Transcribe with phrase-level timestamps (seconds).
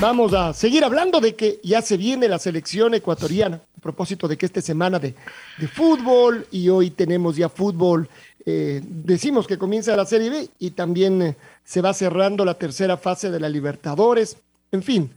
[0.00, 4.46] Vamos a seguir hablando de que ya se viene la selección ecuatoriana propósito de que
[4.46, 5.14] esta semana de,
[5.72, 8.08] fútbol y hoy tenemos ya fútbol,
[8.44, 12.96] eh, decimos que comienza la Serie B y también eh, se va cerrando la tercera
[12.96, 14.38] fase de la Libertadores,
[14.72, 15.12] en fin.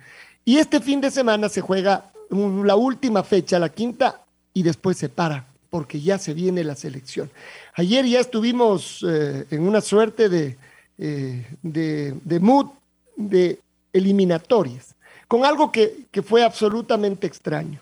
[0.46, 4.22] Y este fin de semana se juega la última fecha, la quinta,
[4.54, 7.32] y después se para, porque ya se viene la selección.
[7.74, 10.58] Ayer ya estuvimos eh, en una suerte de,
[10.98, 12.68] de, de mood
[13.16, 13.60] de
[13.94, 14.96] eliminatorias,
[15.28, 17.82] con algo que, que fue absolutamente extraño.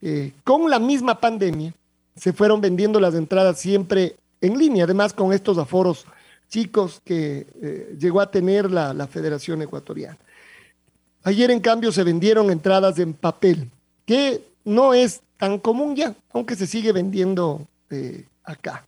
[0.00, 1.74] Eh, con la misma pandemia,
[2.14, 6.06] se fueron vendiendo las entradas siempre en línea, además con estos aforos
[6.48, 10.18] chicos que eh, llegó a tener la, Federación Ecuatoriana.
[11.24, 13.70] Ayer, en cambio, se vendieron entradas en papel,
[14.06, 18.86] que no es tan común ya, aunque se sigue vendiendo eh, acá.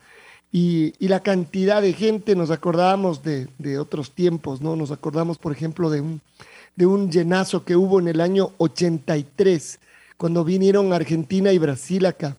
[0.53, 4.77] Y, la cantidad de gente, nos acordamos de, otros tiempos, ¿no?
[4.77, 6.21] Nos acordamos, por ejemplo, de un,
[6.77, 9.79] de un llenazo que hubo en el año 83
[10.17, 12.37] cuando vinieron Argentina y Brasil acá.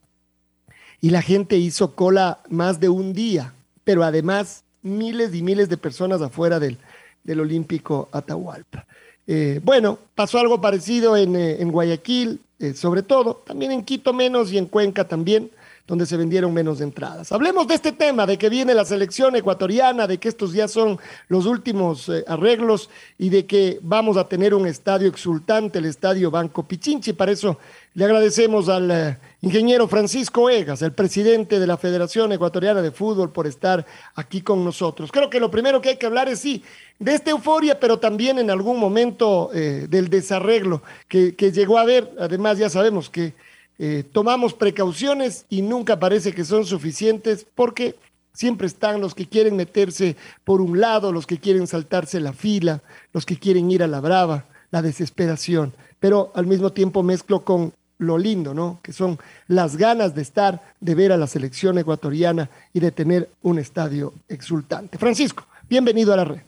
[1.00, 5.76] Y la gente hizo cola más de un día, pero además miles y miles de
[5.76, 6.78] personas afuera del,
[7.24, 8.86] del Olímpico Atahualpa.
[9.26, 14.52] Eh, bueno, pasó algo parecido en, eh, Guayaquil, eh, sobre todo, también en Quito menos
[14.52, 15.50] y en Cuenca también
[15.86, 17.32] donde se vendieron menos entradas.
[17.32, 20.98] Hablemos de este tema, de que viene la selección ecuatoriana, de que estos ya son
[21.28, 22.88] los últimos eh, arreglos
[23.18, 27.12] y de que vamos a tener un estadio exultante, el estadio Banco Pichinchi.
[27.14, 27.58] Para eso
[27.94, 33.32] le agradecemos al eh, ingeniero Francisco Egas, el presidente de la Federación Ecuatoriana de Fútbol,
[33.32, 35.10] por estar aquí con nosotros.
[35.10, 36.62] Creo que lo primero que hay que hablar es, sí,
[37.00, 41.82] de esta euforia, pero también en algún momento eh, del desarreglo que, que llegó a
[41.82, 42.12] haber.
[42.20, 43.34] Además, ya sabemos que
[43.78, 47.96] eh, tomamos precauciones y nunca parece que son suficientes porque
[48.32, 52.80] siempre están los que quieren meterse por un lado, los que quieren saltarse la fila,
[53.12, 57.72] los que quieren ir a la brava, la desesperación, pero al mismo tiempo mezclo con
[57.98, 58.80] lo lindo, ¿no?
[58.82, 59.18] Que son
[59.48, 64.12] las ganas de estar, de ver a la selección ecuatoriana y de tener un estadio
[64.28, 64.98] exultante.
[64.98, 66.40] Francisco, bienvenido a la red.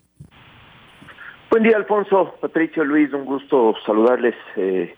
[1.50, 4.34] Buen día, Alfonso, Patricio, Luis, un gusto saludarles.
[4.56, 4.96] Eh,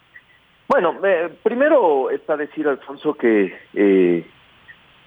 [0.69, 4.27] bueno, eh, primero está decir, Alfonso, que eh,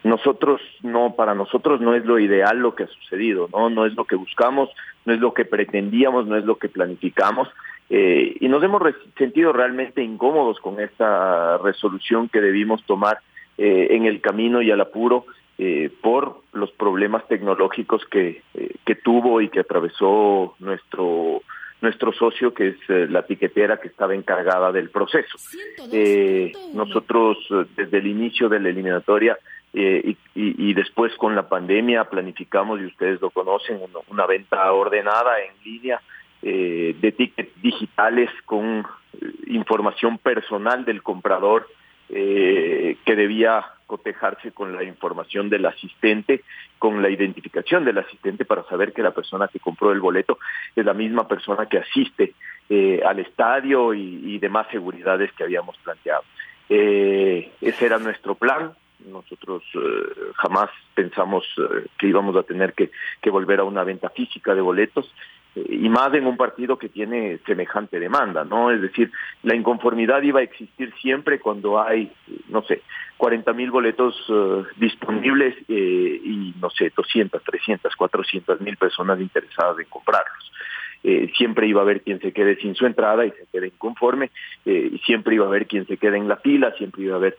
[0.04, 3.94] nosotros no, para nosotros no es lo ideal lo que ha sucedido, no, no es
[3.94, 4.70] lo que buscamos,
[5.06, 7.50] no es lo que pretendíamos, no es lo que planificamos.
[7.90, 8.82] Eh, y nos hemos
[9.18, 13.20] sentido realmente incómodos con esta resolución que debimos tomar
[13.62, 15.26] en el camino y al apuro
[16.02, 18.42] por los problemas tecnológicos que,
[18.86, 21.42] que tuvo y que atravesó nuestro
[21.82, 25.38] nuestro socio, que es eh, la piquetera que estaba encargada del proceso.
[25.92, 29.38] Eh, nosotros, eh, desde el inicio de la eliminatoria
[29.72, 35.52] y, y, después con la pandemia, planificamos, y ustedes lo conocen, una, venta ordenada en
[35.64, 36.02] línea
[36.42, 38.84] de tickets digitales con
[39.46, 41.68] información personal del comprador
[42.10, 46.44] que debía cotejarse con la información del asistente,
[46.78, 50.38] con la identificación del asistente para saber que la persona que compró el boleto
[50.76, 52.36] es la misma persona que asiste
[52.70, 56.22] eh, al estadio y, demás seguridades que habíamos planteado.
[56.70, 58.74] Eh, ese era nuestro plan.
[59.08, 61.44] Nosotros eh, jamás pensamos
[61.98, 65.12] que íbamos a tener que volver a una venta física de boletos
[65.56, 68.72] y más en un partido que tiene semejante demanda, ¿no?
[68.72, 69.12] Es decir,
[69.44, 72.12] la inconformidad iba a existir siempre cuando hay,
[72.50, 72.84] no sé,
[73.18, 79.80] 40 mil boletos eh, disponibles eh, y, no sé, 200, 300, 400 mil personas interesadas
[79.80, 80.52] en comprarlos.
[81.04, 84.32] Eh, siempre iba a haber quien se quede sin su entrada y se quede inconforme,
[84.66, 87.38] y siempre iba a haber quien se quede en la fila, siempre iba a haber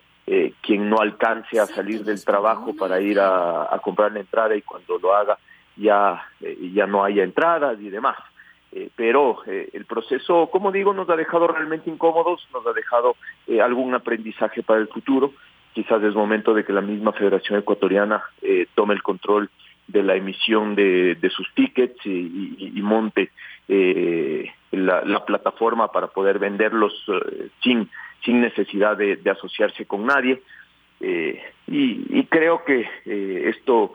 [0.62, 4.62] quien no alcance a salir del trabajo para ir a, a comprar la entrada y
[4.62, 5.36] cuando lo haga
[5.80, 8.16] ya, eh, ya no haya entradas y demás.
[8.72, 13.16] Eh, pero eh, el proceso, como digo, nos ha dejado realmente incómodos, nos ha dejado
[13.62, 15.32] algún aprendizaje para el futuro.
[15.72, 18.22] Quizás es momento de que la misma Federación Ecuatoriana
[18.74, 19.50] tome el control
[19.86, 23.30] de la emisión de, sus tickets y, monte
[23.68, 26.92] eh, la, plataforma para poder venderlos
[27.62, 27.88] sin,
[28.24, 30.42] sin necesidad de, asociarse con nadie.
[31.00, 32.88] Y, creo que
[33.48, 33.94] esto,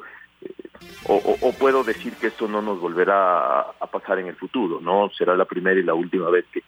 [1.07, 5.09] o, puedo decir que esto no nos volverá a, pasar en el futuro, ¿no?
[5.11, 6.63] Será la primera y la última vez que,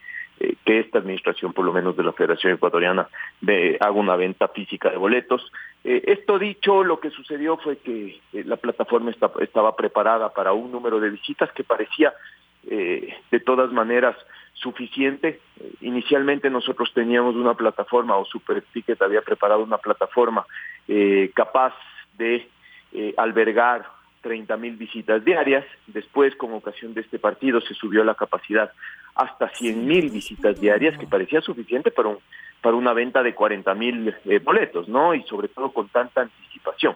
[0.64, 3.08] que esta administración, por lo menos de la Federación Ecuatoriana,
[3.80, 5.52] haga una venta física de boletos.
[5.84, 11.10] esto dicho, lo que sucedió fue que la plataforma estaba preparada para un número de
[11.10, 12.14] visitas que parecía
[12.70, 14.18] eh, de todas maneras
[14.52, 15.40] suficiente.
[15.80, 20.46] Inicialmente nosotros teníamos una plataforma, o Super Ticket había preparado una plataforma
[20.86, 21.74] eh, capaz
[22.18, 22.50] de
[23.00, 23.86] eh, albergar
[24.22, 25.64] 30 mil visitas diarias.
[25.86, 28.72] Después, con ocasión de este partido, se subió la capacidad
[29.14, 32.18] hasta 100 mil visitas diarias, que parecía suficiente para, un,
[32.60, 35.14] para una venta de 40 mil boletos, ¿no?
[35.14, 36.96] Y sobre todo con tanta anticipación.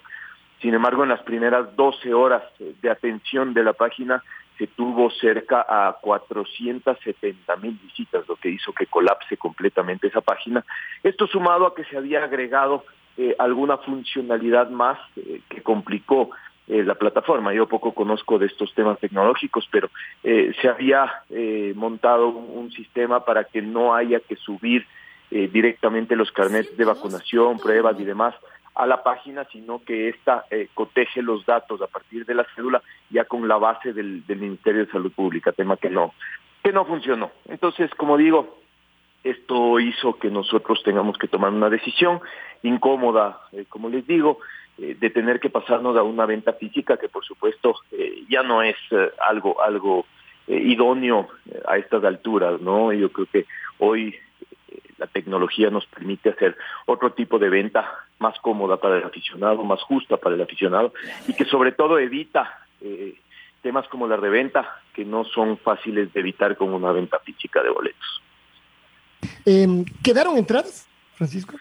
[0.59, 4.23] Sin embargo, en las primeras 12 horas de atención de la página
[4.57, 10.65] que tuvo cerca a 470 mil visitas, lo que hizo que colapse completamente esa página.
[11.03, 12.85] Esto sumado a que se había agregado
[13.29, 16.31] eh, alguna funcionalidad más eh, que complicó
[16.67, 17.53] eh, la plataforma.
[17.53, 19.89] Yo poco conozco de estos temas tecnológicos, pero
[20.23, 21.11] se había
[21.75, 24.85] montado un, sistema para que no haya que subir
[25.29, 28.35] directamente los carnets de vacunación, pruebas y demás
[28.75, 32.81] a la página, sino que ésta eh, coteje los datos a partir de la cédula
[33.09, 36.13] ya con la base del, Ministerio de Salud Pública, tema que no,
[36.63, 37.31] que no funcionó.
[37.47, 38.59] Entonces, como digo,
[39.23, 42.19] esto hizo que nosotros tengamos que tomar una decisión
[42.63, 44.39] incómoda, eh, como les digo,
[44.77, 47.75] eh, de tener que pasarnos a una venta física que por supuesto
[48.29, 48.77] ya no es
[49.27, 50.05] algo algo
[50.47, 51.27] idóneo
[51.67, 52.91] a estas alturas, ¿no?
[52.93, 53.45] Yo creo que
[53.79, 54.15] hoy
[55.01, 59.81] la tecnología nos permite hacer otro tipo de venta más cómoda para el aficionado, más
[59.81, 60.93] justa para el aficionado
[61.27, 63.15] y que sobre todo evita eh,
[63.63, 67.71] temas como la reventa que no son fáciles de evitar con una venta física de
[67.71, 68.21] boletos.
[69.45, 71.57] Em, ¿Quedaron entradas, Francisco?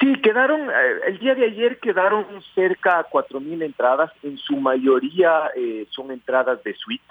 [0.00, 5.50] Sí, quedaron, eh, el día de ayer quedaron cerca de 4.000 entradas, en su mayoría
[5.56, 7.04] eh, son entradas de suite,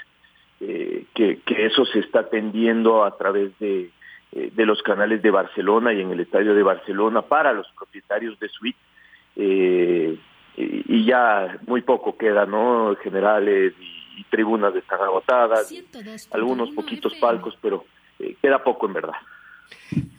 [0.58, 3.92] que, que, eso se está atendiendo a través de
[4.36, 8.38] eh, de los canales de Barcelona y en el estadio de Barcelona para los propietarios
[8.38, 8.78] de suite.
[9.38, 10.20] Eh,
[10.58, 12.98] y, ya muy poco queda, ¿no?
[13.02, 15.74] Generales y, tribunas están agotadas,
[16.32, 17.88] algunos poquitos palcos, pero eh,
[18.46, 19.14] queda poco en verdad.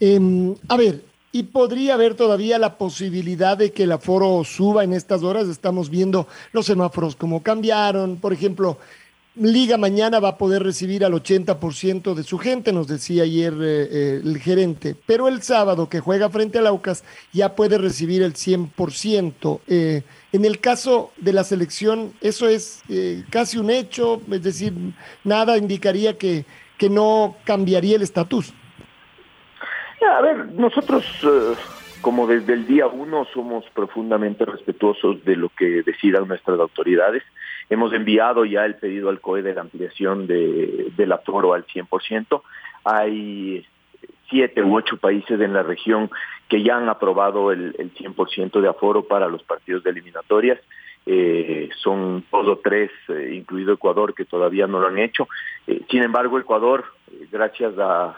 [0.00, 4.92] Em, a ver, ¿y podría haber todavía la posibilidad de que el aforo suba en
[4.92, 5.46] estas horas?
[5.46, 8.78] Estamos viendo los semáforos como cambiaron, por ejemplo,
[9.38, 13.88] Liga mañana va a poder recibir al 80% de su gente, nos decía ayer eh,
[13.90, 18.32] eh, el gerente, pero el sábado que juega frente al Aucas ya puede recibir el
[18.32, 19.60] 100%.
[19.66, 22.80] Eh, en el caso de la selección, eso es
[23.28, 24.72] casi un hecho, es decir,
[25.22, 26.46] nada indicaría que,
[26.78, 28.54] que no cambiaría el estatus.
[30.16, 31.04] A ver, nosotros
[32.00, 37.24] como desde el día uno somos profundamente respetuosos de lo que decidan nuestras autoridades.
[37.68, 42.42] Hemos enviado ya el pedido al COE de la ampliación de, del aforo al 100%.
[42.84, 43.66] Hay
[44.30, 46.10] siete u ocho países en la región
[46.48, 50.60] que ya han aprobado el, el 100% de aforo para los partidos de eliminatorias.
[51.08, 55.28] Eh, son dos o tres, eh, incluido Ecuador, que todavía no lo han hecho.
[55.68, 56.84] Eh, sin embargo, Ecuador,
[57.30, 58.16] gracias a,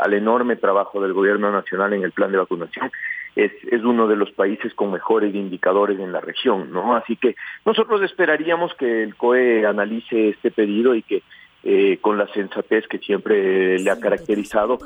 [0.00, 2.90] al enorme trabajo del gobierno nacional en el plan de vacunación,
[3.36, 6.96] es, es uno de los países con mejores indicadores en la región, ¿no?
[6.96, 11.22] Así que nosotros esperaríamos que el COE analice este pedido y que
[12.00, 14.78] con la sensatez que siempre le ha caracterizado,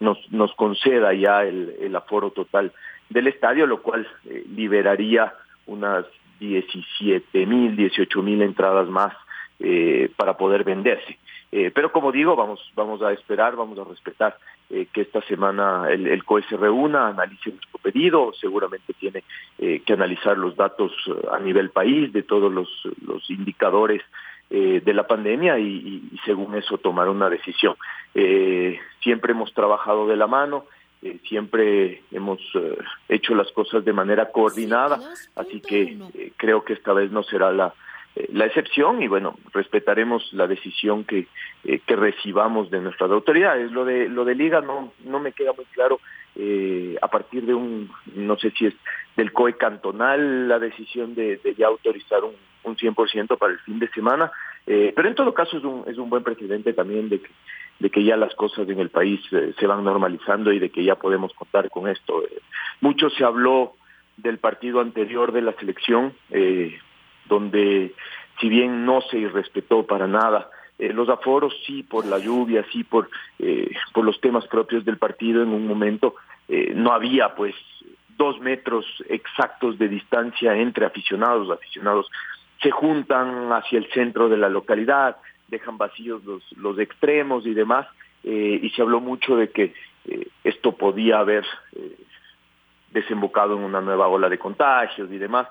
[0.00, 2.72] nos, nos conceda ya el, el aforo total
[3.08, 4.06] del estadio, lo cual
[4.52, 5.32] liberaría
[5.66, 6.04] unas
[6.38, 9.12] 17 mil, 18 mil entradas más
[9.58, 11.18] eh, para poder venderse.
[11.50, 14.36] Eh, pero como digo, vamos, vamos a esperar, vamos a respetar
[14.68, 19.22] eh, que esta semana el, el, COE se reúna, analice nuestro pedido, seguramente tiene
[19.58, 20.92] que analizar los datos
[21.32, 22.68] a nivel país de todos los,
[23.30, 24.02] indicadores
[24.50, 27.74] de la pandemia y, según eso tomar una decisión.
[29.02, 30.66] siempre hemos trabajado de la mano,
[31.02, 34.98] eh, siempre hemos eh, hecho las cosas de manera coordinada,
[35.34, 37.74] así que eh, creo que esta vez no será la,
[38.32, 41.26] la excepción y bueno, respetaremos la decisión que,
[41.62, 43.70] que recibamos de nuestras autoridades.
[43.72, 46.00] Lo de, lo de Liga no, no me queda muy claro
[47.00, 48.74] a partir de un, no sé si es
[49.16, 52.34] del COE cantonal la decisión de, de ya autorizar un,
[52.64, 54.30] un 100% para el fin de semana,
[54.64, 57.30] pero en todo caso es un, es un buen precedente también de que
[57.78, 60.84] de que ya las cosas en el país eh, se van normalizando y de que
[60.84, 62.22] ya podemos contar con esto.
[62.24, 62.40] Eh,
[62.80, 63.74] mucho se habló
[64.16, 66.78] del partido anterior de la selección, eh,
[67.28, 67.94] donde
[68.40, 73.08] si bien no se irrespetó para nada, los aforos sí por la lluvia, sí por,
[73.94, 76.16] por los temas propios del partido en un momento,
[76.74, 77.54] no había pues
[78.18, 82.10] dos metros exactos de distancia entre aficionados, aficionados
[82.62, 85.16] se juntan hacia el centro de la localidad,
[85.48, 87.86] dejan vacíos los, los extremos y demás,
[88.24, 89.72] y se habló mucho de que
[90.42, 91.44] esto podía haber
[92.90, 95.46] desembocado en una nueva ola de contagios y demás,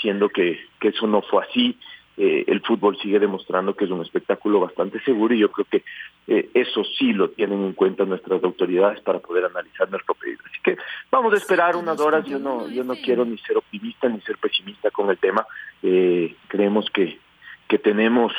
[0.00, 1.78] siendo que, que eso no fue así,
[2.22, 5.84] eh, el fútbol sigue demostrando que es un espectáculo bastante seguro y yo creo que
[6.26, 10.42] eh, eso sí lo tienen en cuenta nuestras autoridades para poder analizar nuestro pedido.
[10.44, 10.76] Así que
[11.10, 12.26] vamos a esperar unas horas.
[12.26, 15.46] Yo no, yo no quiero ni ser optimista ni ser pesimista con el tema.
[15.82, 17.18] Eh, creemos que,
[17.66, 18.34] que tenemos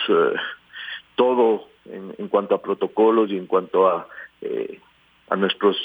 [1.22, 4.08] todo en, en, cuanto a protocolos y en cuanto a,
[5.30, 5.78] a nuestros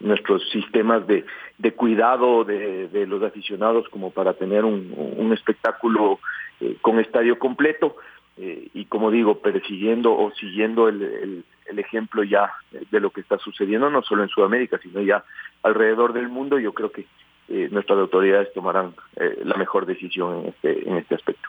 [0.00, 1.24] nuestros sistemas de,
[1.56, 6.20] de cuidado de, de, los aficionados como para tener un, un espectáculo
[6.60, 7.96] eh, con estadio completo
[8.36, 12.52] eh, y como digo, persiguiendo o siguiendo el, el, el, ejemplo ya
[12.90, 15.24] de lo que está sucediendo no solo en Sudamérica, sino ya
[15.64, 17.06] alrededor del mundo, yo creo que
[17.48, 21.48] eh, nuestras autoridades tomarán eh, la mejor decisión en este, en este aspecto.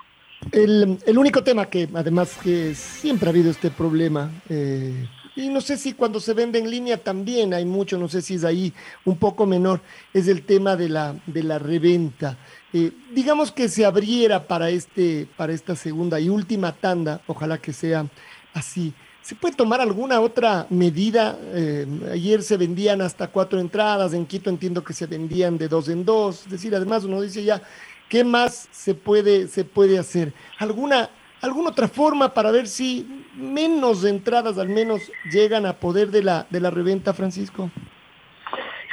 [0.51, 5.05] El, el único tema que además que siempre ha habido este problema eh,
[5.39, 8.35] y no sé si cuando se vende en línea también hay mucho, no sé si
[8.35, 8.73] es ahí
[9.05, 9.79] un poco menor,
[10.13, 12.37] es el tema de la, de la reventa.
[12.73, 17.71] Eh, digamos que se abriera para, este, para esta segunda y última tanda, ojalá que
[17.71, 18.05] sea
[18.53, 18.93] así.
[19.21, 21.37] ¿Se puede tomar alguna otra medida?
[21.53, 25.87] Eh, ayer se vendían hasta cuatro entradas, en Quito entiendo que se vendían de dos
[25.87, 27.61] en dos, es decir, además uno dice ya,
[28.09, 30.33] ¿qué más se puede, se puede hacer?
[30.57, 31.09] ¿Alguna
[31.41, 36.47] alguna otra forma para ver si menos entradas al menos llegan a poder de la,
[36.49, 37.69] de la reventa, Francisco?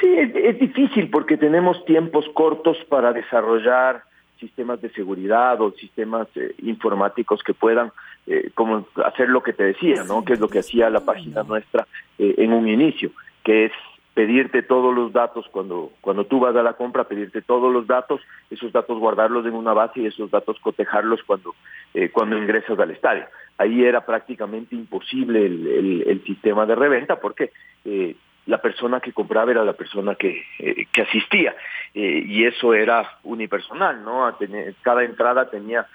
[0.00, 4.04] Sí, es, es difícil porque tenemos tiempos cortos para desarrollar
[4.38, 7.90] sistemas de seguridad o sistemas eh, informáticos que puedan
[8.26, 10.24] eh, como hacer lo que te decía, ¿no?
[10.24, 11.86] Que es lo que hacía la página nuestra
[12.18, 13.10] eh, en un inicio,
[13.42, 13.72] que es
[14.16, 18.22] pedirte todos los datos cuando cuando tú vas a la compra, pedirte todos los datos,
[18.48, 21.54] esos datos guardarlos en una base y esos datos cotejarlos cuando
[21.92, 23.26] eh, cuando ingresas al estadio.
[23.58, 27.52] Ahí era prácticamente imposible el, el, sistema de reventa porque
[27.84, 31.54] eh, la persona que compraba era la persona que, eh, que asistía
[31.92, 34.34] y eso era unipersonal, ¿no?
[34.82, 35.86] Cada entrada tenía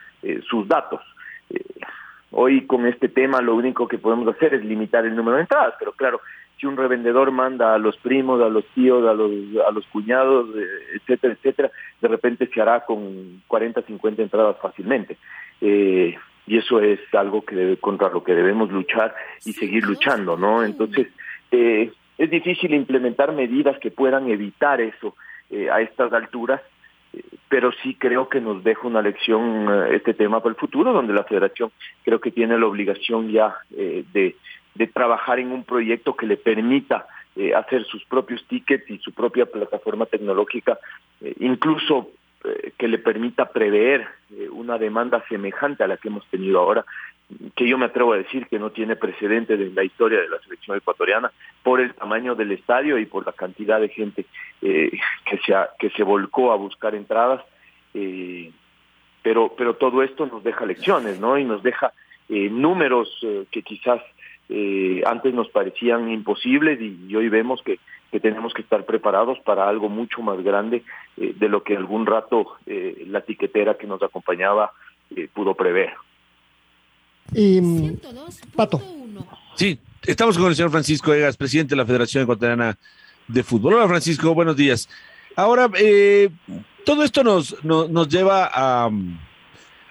[0.48, 1.02] sus datos.
[2.32, 5.76] hoy con este tema lo único que podemos hacer es limitar el número de entradas,
[5.78, 6.22] pero claro,
[6.62, 9.32] si un revendedor manda a los primos, a los tíos, a los,
[9.68, 10.48] a los cuñados,
[10.94, 15.18] etcétera, etcétera, de repente se hará con 40, 50 entradas fácilmente.
[15.60, 16.16] Eh,
[16.46, 20.64] y eso es algo que debe, contra lo que debemos luchar y seguir luchando, ¿no?
[20.64, 21.08] Entonces,
[21.50, 25.16] eh, es difícil implementar medidas que puedan evitar eso
[25.50, 26.62] eh, a estas alturas,
[27.50, 31.24] pero sí creo que nos deja una lección este tema para el futuro, donde la
[31.24, 31.72] federación
[32.04, 34.36] creo que tiene la obligación ya de
[34.76, 39.14] de trabajar en un proyecto que le permita eh, hacer sus propios tickets y su
[39.14, 40.78] propia plataforma tecnológica,
[41.22, 42.10] eh, incluso
[42.44, 46.84] eh, que le permita prever eh, una demanda semejante a la que hemos tenido ahora,
[47.56, 50.40] que yo me atrevo a decir que no tiene precedentes en la historia de la
[50.40, 51.32] selección ecuatoriana
[51.64, 54.26] por el tamaño del estadio y por la cantidad de gente
[54.60, 57.42] que se ha, que se volcó a buscar entradas
[59.24, 61.94] pero pero todo esto nos deja lecciones no y nos deja
[62.28, 64.02] números que quizás
[64.54, 67.80] eh, antes nos parecían imposibles y, hoy vemos que,
[68.12, 70.84] que, tenemos que estar preparados para algo mucho más grande
[71.16, 74.74] eh, de lo que algún rato eh, la tiquetera que nos acompañaba
[75.16, 75.92] eh, pudo prever.
[77.34, 77.96] Eh,
[78.54, 78.82] Pato.
[79.56, 82.78] Sí, estamos con el señor Francisco Egas, presidente de la Federación Ecuatoriana
[83.30, 83.76] de Fútbol.
[83.76, 84.90] Hola Francisco, buenos días.
[85.38, 86.30] Ahora, eh,
[86.84, 88.90] todo esto nos, nos, nos lleva a,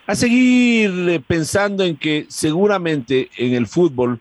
[0.07, 4.21] a seguir pensando en que seguramente en el fútbol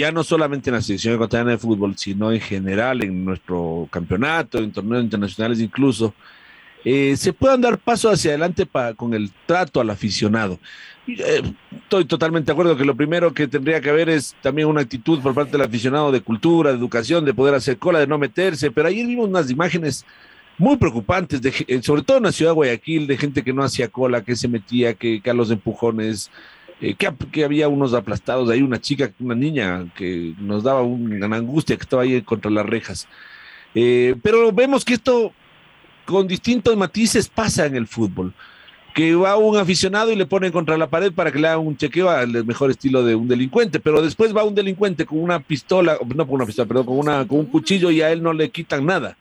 [0.00, 4.58] ya no solamente en la selección ecuatoriana de fútbol, sino en general en nuestro campeonato,
[4.58, 6.14] en torneos internacionales incluso,
[6.84, 10.58] eh, se puedan dar pasos hacia adelante para, con el trato al aficionado.
[11.06, 14.80] Eh, estoy totalmente de acuerdo que lo primero que tendría que haber es también una
[14.80, 18.18] actitud por parte del aficionado de cultura, de educación, de poder hacer cola, de no
[18.18, 20.04] meterse, pero ayer vimos unas imágenes
[20.58, 23.88] muy preocupantes, eh, sobre todo en la ciudad de Guayaquil, de gente que no hacía
[23.88, 26.30] cola, que se metía, que, que los empujones,
[26.82, 31.36] eh, que, había unos aplastados, hay una chica, una niña que nos daba un, una
[31.36, 33.06] angustia que estaba ahí contra las rejas.
[33.72, 35.32] Eh, pero vemos que esto
[36.04, 38.34] con distintos matices pasa en el fútbol.
[38.94, 41.76] Que va un aficionado y le pone contra la pared para que le haga un
[41.76, 45.96] chequeo al mejor estilo de un delincuente, pero después va un delincuente con una pistola,
[46.14, 48.50] no con una pistola, perdón, con, una, con un cuchillo y a él no le
[48.50, 49.16] quitan nada.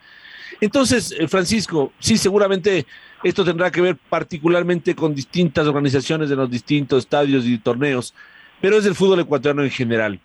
[0.62, 2.86] Entonces, eh, Francisco, sí, seguramente
[3.24, 8.14] esto tendrá que ver particularmente con distintas organizaciones de los distintos estadios y torneos,
[8.62, 10.20] pero es el fútbol ecuatoriano en general.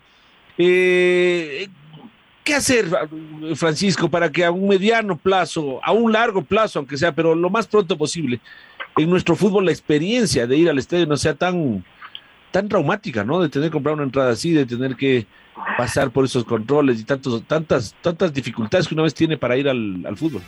[0.59, 1.67] Eh,
[2.43, 2.85] ¿Qué hacer,
[3.55, 7.49] Francisco, para que a un mediano plazo, a un largo plazo, aunque sea, pero lo
[7.49, 8.39] más pronto posible,
[8.95, 11.83] en nuestro fútbol la experiencia de ir al estadio no sea tan,
[12.51, 13.41] tan traumática, ¿no?
[13.41, 15.25] De tener que comprar una entrada así, de tener que
[15.77, 19.67] pasar por esos controles y tantos, tantas, tantas dificultades que una vez tiene para ir
[19.67, 20.41] al, al fútbol.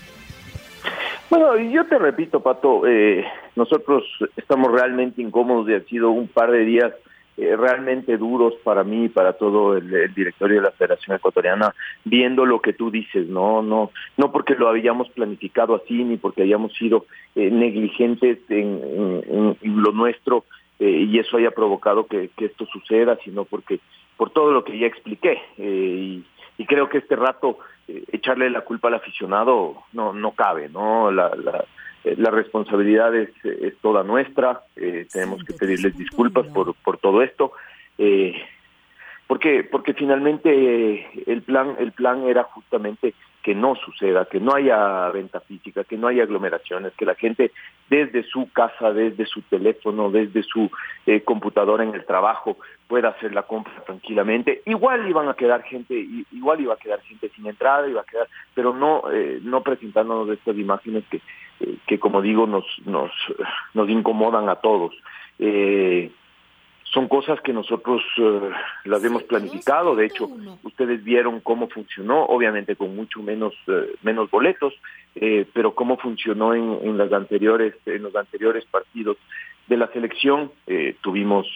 [1.30, 3.24] Bueno, yo te repito, Pato, eh,
[3.56, 4.04] nosotros
[4.36, 6.92] estamos realmente incómodos y ha sido un par de días
[7.38, 12.46] eh, realmente duros para mí y para todo el, directorio de la Federación Ecuatoriana, viendo
[12.46, 16.74] lo que tú dices, no, no, no porque lo habíamos planificado así ni porque hayamos
[16.74, 20.44] sido eh, negligentes en, lo nuestro
[20.80, 23.80] y eso haya provocado que, que, esto suceda, sino porque
[24.16, 25.42] por todo lo que ya expliqué.
[25.58, 26.24] Y,
[26.58, 31.12] y, creo que este rato eh, echarle la culpa al aficionado no, no cabe, ¿no?
[31.12, 31.66] La, la,
[32.04, 37.22] eh, la responsabilidad es, es, toda nuestra, eh, tenemos que pedirles disculpas por, por todo
[37.22, 37.52] esto.
[37.98, 38.34] Eh,
[39.28, 43.14] porque porque finalmente el plan el plan era justamente
[43.50, 47.52] que no suceda, que no haya venta física, que no haya aglomeraciones, que la gente
[47.90, 50.70] desde su casa, desde su teléfono, desde su
[51.08, 54.62] eh, computadora en el trabajo pueda hacer la compra tranquilamente.
[54.68, 55.96] Igual iban a quedar gente,
[56.32, 60.30] igual iba a quedar gente sin entrada, iba a quedar, pero no eh, no presentándonos
[60.30, 61.20] estas imágenes que
[61.62, 63.10] eh, que como digo nos nos
[63.74, 64.94] nos incomodan a todos.
[65.40, 66.12] Eh,
[66.94, 68.50] son cosas que nosotros uh,
[68.86, 70.28] las hemos planificado, de hecho,
[70.64, 74.74] ustedes vieron cómo funcionó, obviamente con mucho menos uh, menos boletos,
[75.16, 79.18] eh, pero cómo funcionó en, en, las anteriores en los anteriores partidos
[79.68, 81.48] de la selección, eh, tuvimos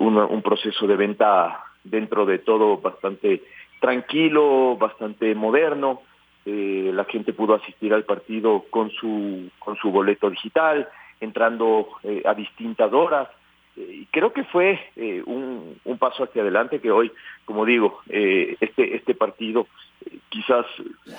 [0.00, 3.42] una, un proceso de venta dentro de todo bastante
[3.80, 6.02] tranquilo, bastante moderno,
[6.46, 10.88] eh, la gente pudo asistir al partido con su con su boleto digital,
[11.20, 11.88] entrando
[12.24, 13.28] a distintas horas,
[13.76, 17.12] y creo que fue eh, un, paso hacia adelante que hoy,
[17.44, 19.68] como digo, eh, este este partido
[20.04, 20.66] eh, quizás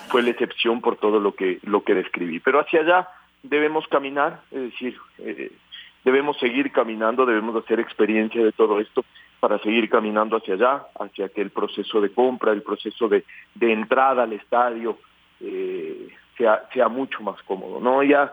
[0.08, 3.08] fue la excepción por todo lo que lo que describí, pero hacia allá
[3.42, 5.52] debemos caminar, es decir, eh,
[6.04, 9.04] debemos seguir caminando, debemos hacer experiencia de todo esto
[9.40, 13.72] para seguir caminando hacia allá, hacia que el proceso de compra, el proceso de, de
[13.72, 14.98] entrada al estadio
[16.38, 18.32] sea sea mucho más cómodo, no ya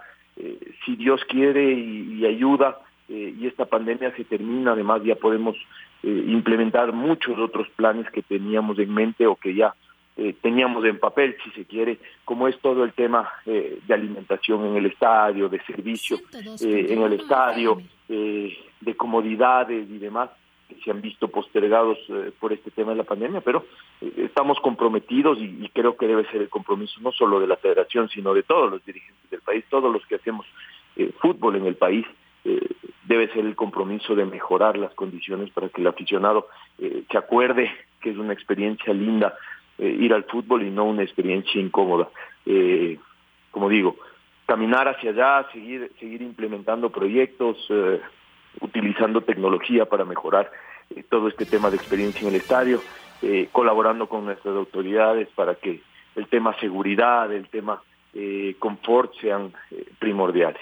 [0.85, 2.77] si Dios quiere y ayuda
[3.11, 5.57] eh, y esta pandemia se termina, además ya podemos
[6.01, 9.75] eh, implementar muchos otros planes que teníamos en mente o que ya
[10.15, 14.65] eh, teníamos en papel, si se quiere, como es todo el tema eh, de alimentación
[14.65, 16.19] en el estadio, de servicio
[16.61, 20.29] eh, en el estadio, eh, de comodidades y demás
[20.69, 21.97] que se han visto postergados
[22.39, 23.65] por este tema de la pandemia, pero
[24.15, 28.07] estamos comprometidos y, y, creo que debe ser el compromiso no solo de la federación,
[28.07, 30.45] sino de todos los dirigentes del país, todos los que hacemos
[30.97, 32.05] eh, fútbol en el país,
[32.43, 32.59] eh,
[33.05, 36.47] debe ser el compromiso de mejorar las condiciones para que el aficionado
[36.79, 39.35] eh, se acuerde que es una experiencia linda
[39.77, 42.09] eh, ir al fútbol y no una experiencia incómoda.
[43.51, 43.97] Como digo,
[44.45, 47.57] caminar hacia allá, seguir, implementando proyectos,
[48.59, 50.51] utilizando tecnología para mejorar
[51.09, 52.81] todo este tema de experiencia en el estadio,
[53.51, 55.81] colaborando con nuestras autoridades para que
[56.15, 57.81] el tema seguridad, el tema
[58.59, 59.53] confort sean
[59.99, 60.61] primordiales.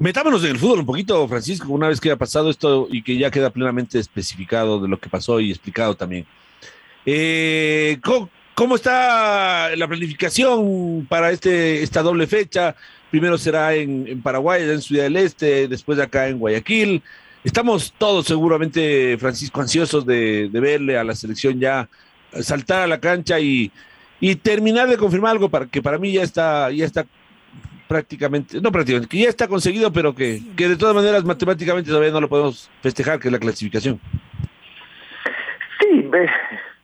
[0.00, 3.18] Metámonos en el fútbol un poquito, Francisco, una vez que ha pasado esto y que
[3.18, 6.24] ya queda plenamente especificado de lo que pasó y explicado también.
[7.04, 12.76] Eh, ¿cómo, ¿cómo, está la planificación para este, esta doble fecha?
[13.10, 17.02] Primero será en, en Paraguay, en Ciudad del Este, después acá en Guayaquil.
[17.42, 21.88] Estamos todos seguramente, Francisco, ansiosos de, de verle a la selección ya
[22.40, 23.72] saltar a la cancha y,
[24.20, 27.04] y terminar de confirmar algo para que para mí ya está, ya está
[27.88, 32.12] prácticamente, no prácticamente, que ya está conseguido, pero que, que de todas maneras matemáticamente todavía
[32.12, 33.98] no lo podemos festejar, que es la clasificación.
[35.80, 36.28] Sí, ve,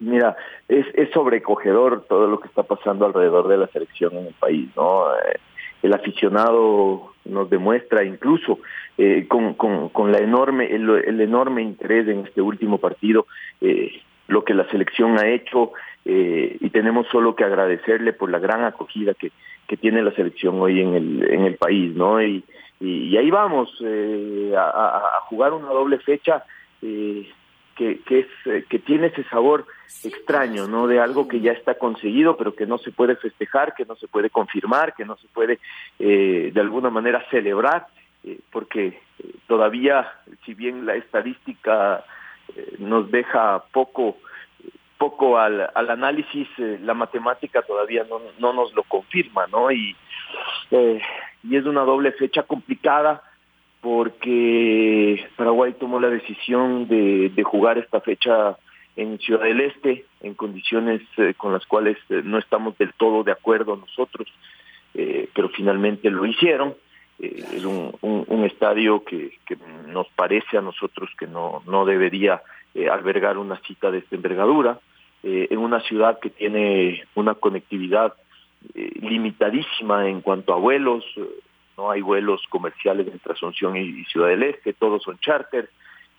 [0.00, 0.36] mira,
[0.68, 4.68] es, es sobrecogedor todo lo que está pasando alrededor de la selección en el país,
[4.76, 5.14] ¿no?
[5.14, 5.38] Eh,
[5.82, 8.58] el aficionado nos demuestra incluso
[8.96, 13.26] eh, con, con, con, la enorme, el, el, enorme interés en este último partido,
[13.60, 15.72] eh, lo que la selección ha hecho,
[16.04, 19.32] eh, y tenemos solo que agradecerle por la gran acogida que,
[19.66, 22.22] que tiene la selección hoy en el, en el país, ¿no?
[22.22, 22.44] Y,
[22.80, 26.44] y, y ahí vamos eh, a, a, jugar una doble fecha
[26.82, 27.28] eh,
[27.76, 29.66] que, que, es, que tiene ese sabor
[30.02, 30.86] extraño, ¿no?
[30.86, 34.08] De algo que ya está conseguido, pero que no se puede festejar, que no se
[34.08, 35.58] puede confirmar, que no se puede
[35.98, 37.86] eh, de alguna manera celebrar,
[38.24, 39.00] eh, porque
[39.46, 40.10] todavía,
[40.44, 42.04] si bien la estadística
[42.54, 44.18] eh, nos deja poco
[44.98, 49.70] poco al, al análisis, eh, la matemática todavía no, no, nos lo confirma, ¿no?
[49.70, 49.96] Y,
[50.70, 51.00] eh,
[51.42, 53.22] y es una doble fecha complicada
[53.80, 58.56] porque Paraguay tomó la decisión de, de jugar esta fecha
[58.96, 63.24] en Ciudad del Este, en condiciones eh, con las cuales eh, no estamos del todo
[63.24, 64.28] de acuerdo nosotros,
[65.34, 66.72] pero finalmente lo hicieron.
[67.18, 69.56] es un, un, un estadio que, que,
[69.88, 72.40] nos parece a nosotros que no, no debería
[72.90, 74.80] albergar una cita de esta envergadura,
[75.22, 78.14] en una ciudad que tiene una conectividad
[78.74, 81.04] limitadísima en cuanto a vuelos,
[81.76, 85.68] no hay vuelos comerciales entre Asunción y Ciudad del Este, todos son charter,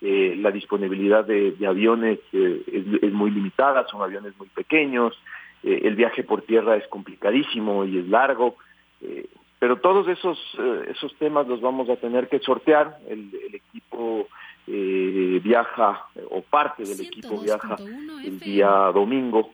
[0.02, 5.18] eh, la disponibilidad de, aviones eh, es, muy limitada, son aviones muy pequeños,
[5.62, 8.56] eh, el viaje por tierra es complicadísimo y es largo,
[9.00, 9.26] eh,
[9.58, 10.38] pero todos esos,
[10.86, 14.28] esos temas los vamos a tener que sortear, el equipo
[14.66, 17.76] viaja, o parte del equipo viaja
[18.24, 19.50] el día domingo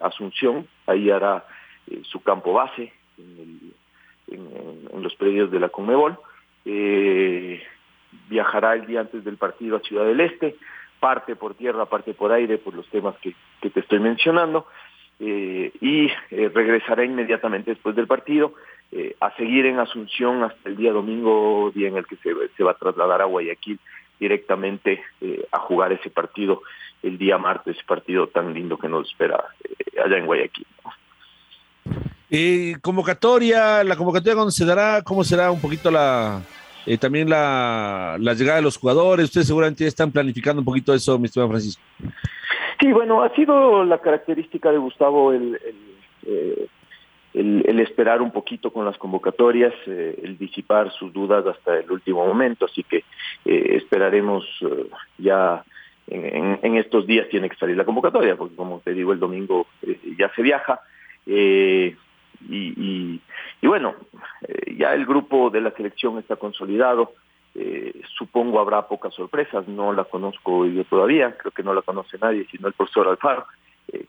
[0.00, 1.46] a Asunción, ahí hará
[2.02, 3.72] su campo base en,
[4.28, 6.18] el, en, en, los predios de la Conmebol,
[6.64, 7.62] eh,
[8.28, 10.56] viajará el día antes del partido a Ciudad del Este,
[11.00, 14.66] parte por tierra, parte por aire, por los temas que, que te estoy mencionando,
[15.18, 18.54] eh, y eh, regresará inmediatamente después del partido
[18.90, 22.64] eh, a seguir en Asunción hasta el día domingo, día en el que se, se
[22.64, 23.78] va a trasladar a Guayaquil
[24.22, 26.62] directamente eh, a jugar ese partido
[27.02, 30.66] el día martes, partido tan lindo que nos espera eh, allá en Guayaquil.
[32.80, 36.40] convocatoria, la convocatoria cuando se dará, cómo será un poquito la,
[36.86, 39.26] eh, también la, la, llegada de los jugadores.
[39.26, 41.82] Ustedes seguramente están planificando un poquito eso, mi estimado Francisco.
[42.80, 45.76] Sí, bueno, ha sido la característica de Gustavo el, el,
[46.26, 46.66] eh,
[47.34, 51.90] el, el esperar un poquito con las convocatorias, eh, el disipar sus dudas hasta el
[51.90, 53.04] último momento, así que
[53.44, 55.64] eh, esperaremos eh, ya
[56.08, 59.66] en, en, estos días tiene que salir la convocatoria, porque como te digo, el domingo
[59.82, 60.80] eh, ya se viaja.
[61.24, 61.94] Y,
[62.50, 63.20] y,
[63.60, 63.94] y bueno,
[64.76, 67.12] ya el grupo de la selección está consolidado,
[68.18, 72.44] supongo habrá pocas sorpresas, no la conozco yo todavía, creo que no la conoce nadie,
[72.50, 73.46] sino el profesor Alfaro,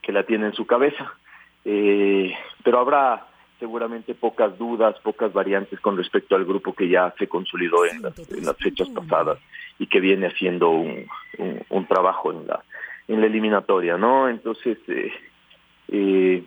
[0.02, 1.14] que la tiene en su cabeza,
[1.64, 3.26] eh, pero habrá
[3.58, 8.18] seguramente pocas dudas, pocas variantes con respecto al grupo que ya se consolidó en las,
[8.30, 9.38] en las fechas pasadas
[9.78, 11.06] y que viene haciendo un,
[11.38, 12.62] un, un trabajo en la,
[13.08, 14.28] en la eliminatoria, ¿no?
[14.28, 15.12] Entonces, eh,
[15.88, 16.44] eh,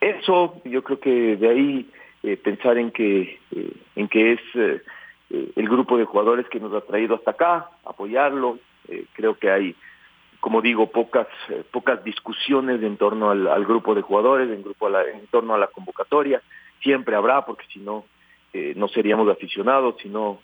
[0.00, 1.90] eso, yo creo que de ahí
[2.22, 4.40] eh, pensar en que, eh, en que es
[5.30, 8.58] el grupo de jugadores que nos ha traído hasta acá, apoyarlo,
[9.14, 9.74] creo que hay,
[10.46, 11.26] como digo, pocas,
[11.72, 15.58] pocas discusiones en torno al, grupo de jugadores, en, grupo a la, en torno a
[15.58, 16.40] la convocatoria,
[16.80, 18.04] siempre habrá, porque si no,
[18.76, 20.38] no seríamos aficionados, si no,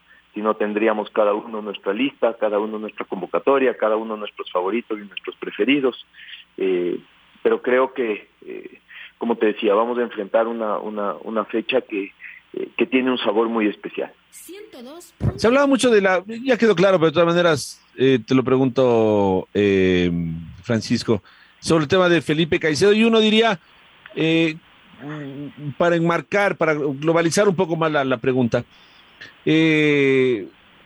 [0.59, 5.37] tendríamos cada uno nuestra lista, cada uno nuestra convocatoria, cada uno nuestros favoritos y nuestros
[5.37, 6.05] preferidos,
[6.57, 8.29] pero creo que
[9.19, 12.11] como te decía, vamos a enfrentar una, una, fecha que,
[12.55, 14.13] eh, que tiene un sabor muy especial.
[15.37, 18.43] Se hablaba mucho de la, ya quedó claro, pero de todas maneras eh, te lo
[18.43, 20.11] pregunto, eh,
[20.63, 21.23] Francisco,
[21.61, 23.61] sobre el tema de Felipe Caicedo, y uno diría,
[24.15, 24.57] eh,
[25.77, 28.65] para enmarcar, para globalizar un poco más la, pregunta,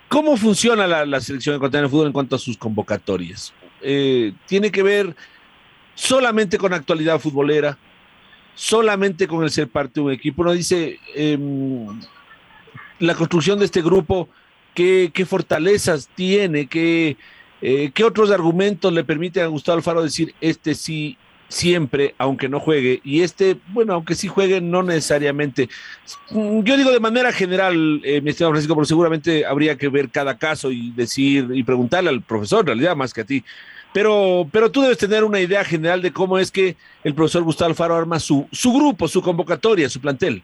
[0.08, 3.52] ¿cómo funciona la, la selección ecuatoriana de fútbol en cuanto a sus convocatorias?
[3.80, 5.14] ¿Tiene que ver
[5.94, 7.78] solamente con actualidad futbolera?
[8.56, 10.42] solamente con el ser parte de un equipo.
[10.42, 11.38] Uno dice, eh,
[12.98, 14.28] la construcción de este grupo,
[14.74, 16.66] ¿qué, fortalezas tiene?
[16.66, 17.16] ¿Qué,
[17.62, 21.16] eh, ¿Qué otros argumentos le permiten a Gustavo Alfaro decir, este sí,
[21.48, 25.68] siempre, aunque no juegue, y este, bueno, aunque sí juegue, no necesariamente.
[26.30, 30.38] Yo digo de manera general, eh, mi estimado Francisco, pero seguramente habría que ver cada
[30.38, 33.44] caso y decir y preguntarle al profesor, en realidad, más que a ti.
[33.92, 37.70] Pero, pero tú debes tener una idea general de cómo es que el profesor Gustavo
[37.70, 40.42] Alfaro arma su, su grupo, su convocatoria, su plantel.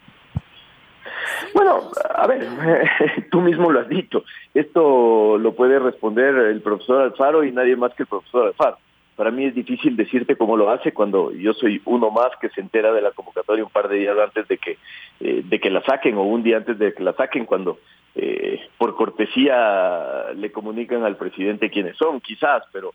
[1.55, 2.49] Bueno, a ver,
[3.31, 4.25] tú mismo lo has dicho.
[4.55, 8.79] Esto lo puede responder el profesor Alfaro y nadie más que el profesor Alfaro.
[9.16, 12.61] Para mí es difícil decirte cómo lo hace cuando yo soy uno más que se
[12.61, 14.79] entera de la convocatoria un par de días antes de que
[15.21, 17.79] eh, de que la saquen o un día antes de que la saquen cuando
[18.14, 22.95] eh, por cortesía le comunican al presidente quiénes son, quizás, pero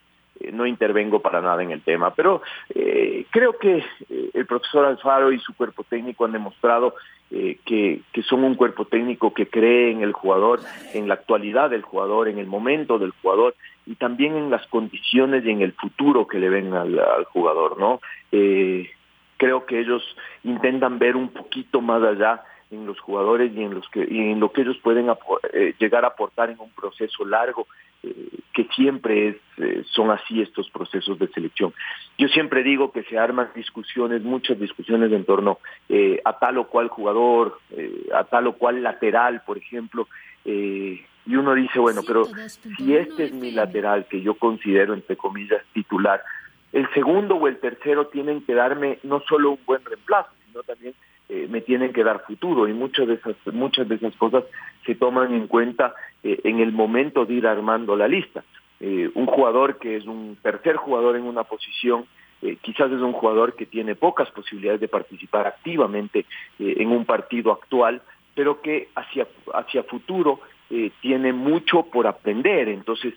[0.51, 2.41] no intervengo para nada en el tema, pero
[2.73, 6.95] eh, creo que eh, el profesor Alfaro y su cuerpo técnico han demostrado
[7.29, 10.61] eh, que, que, son un cuerpo técnico que cree en el jugador,
[10.93, 15.45] en la actualidad del jugador, en el momento del jugador y también en las condiciones
[15.45, 17.99] y en el futuro que le ven al, al jugador, ¿no?
[18.31, 18.89] Eh,
[19.37, 20.03] creo que ellos
[20.43, 24.39] intentan ver un poquito más allá en los jugadores y en los que y en
[24.39, 25.09] lo que ellos pueden
[25.53, 27.67] eh, llegar a aportar en un proceso largo
[28.53, 31.73] que siempre es, eh, son así estos procesos de selección.
[32.17, 36.67] Yo siempre digo que se arman discusiones, muchas discusiones en torno eh, a tal o
[36.67, 37.59] cual jugador,
[38.13, 40.07] a tal o cual lateral, por ejemplo,
[40.45, 42.25] y uno dice, bueno, pero
[42.77, 46.21] si este es mi lateral que yo considero, entre comillas, titular,
[46.71, 50.93] el segundo o el tercero tienen que darme no solo un buen reemplazo, sino también
[51.29, 54.45] eh, me tienen que dar futuro y muchas de esas muchas de esas cosas
[54.85, 58.45] se toman en cuenta eh, en el momento de ir armando la lista.
[58.79, 62.05] Eh, un jugador que es un tercer jugador en una posición
[62.61, 66.27] quizás es un jugador que tiene pocas posibilidades de participar activamente
[66.59, 68.03] en un partido actual,
[68.35, 70.39] pero que hacia hacia futuro
[71.01, 72.69] tiene mucho por aprender.
[72.69, 73.15] Entonces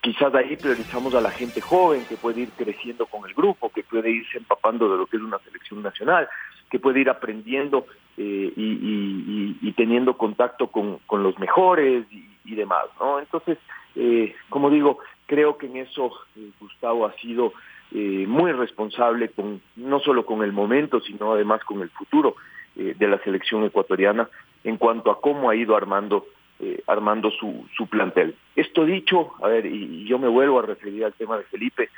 [0.00, 3.82] quizás ahí priorizamos a la gente joven que puede ir creciendo con el grupo, que
[3.82, 6.28] puede irse empapando de lo que es una selección nacional,
[6.70, 12.04] que puede ir aprendiendo eh, y, teniendo contacto con, los mejores
[12.44, 12.86] y, demás.
[13.20, 13.58] Entonces,
[13.94, 17.52] eh, como digo, creo que en eso eh, Gustavo ha sido
[17.90, 22.36] muy responsable con no solo con el momento, sino además con el futuro
[22.74, 24.28] de la selección ecuatoriana
[24.62, 26.26] en cuanto a cómo ha ido armando
[26.60, 28.34] eh, armando su, su plantel.
[28.56, 31.88] Esto dicho, a ver, y, yo me vuelvo a referir al tema de Felipe.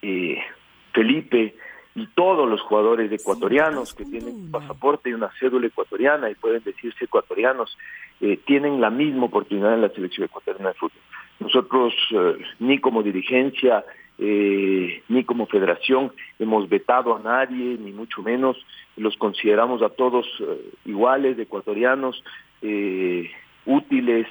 [0.00, 0.38] Eh,
[0.94, 1.54] Felipe
[1.94, 6.62] y todos los jugadores ecuatorianos que tienen un pasaporte y una cédula ecuatoriana y pueden
[6.64, 7.76] decirse ecuatorianos,
[8.22, 11.02] eh, tienen la misma oportunidad en la selección ecuatoriana de fútbol.
[11.38, 11.94] Nosotros,
[12.58, 13.84] ni como dirigencia,
[14.16, 18.56] ni como federación hemos vetado a nadie, ni mucho menos,
[18.96, 20.26] los consideramos a todos
[20.86, 22.24] iguales, ecuatorianos,
[22.62, 23.30] eh,
[23.66, 24.26] útiles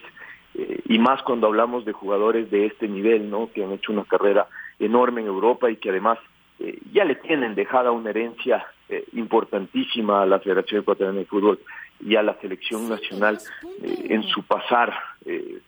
[0.57, 3.51] eh, y más cuando hablamos de jugadores de este nivel, ¿no?
[3.51, 4.47] Que han hecho una carrera
[4.79, 6.17] enorme en Europa y que además
[6.59, 11.59] eh, ya le tienen dejada una herencia eh, importantísima a la Federación Ecuatoriana de Fútbol
[11.99, 13.39] y a la selección nacional
[13.81, 14.93] en su pasar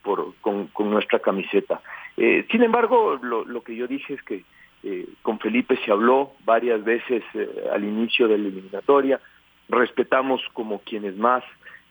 [0.03, 1.79] por, con, con, nuestra camiseta.
[2.17, 4.43] sin embargo, lo, lo, que yo dije es que
[5.21, 7.23] con Felipe se habló varias veces
[7.71, 9.21] al inicio de la eliminatoria,
[9.69, 11.45] respetamos como quienes más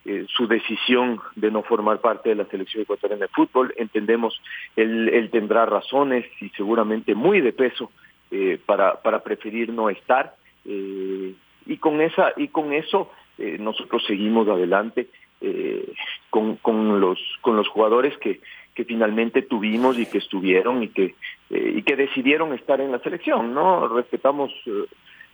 [0.08, 3.74] eh, su decisión de no formar parte de la selección ecuatoriana de fútbol.
[3.76, 4.40] Entendemos,
[4.76, 7.90] él, él tendrá razones y seguramente muy de peso
[8.30, 10.36] eh, para, para preferir no estar.
[10.64, 11.34] Eh,
[11.66, 13.10] y con esa y con eso
[13.58, 15.08] nosotros seguimos adelante
[16.30, 18.40] con, con los con los jugadores que
[18.74, 21.16] que finalmente tuvimos y que estuvieron y que
[21.50, 24.52] y que decidieron estar en la selección no respetamos